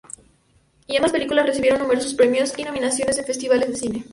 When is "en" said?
3.19-3.25